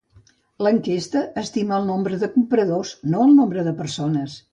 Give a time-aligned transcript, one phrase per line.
[0.67, 4.39] L'enquesta estima el nombre de compradors, no el nombre de persones.